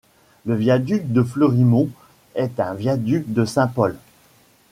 [0.47, 1.87] Le viaduc de Fleurimont
[2.33, 3.95] est un viaduc de Saint-Paul.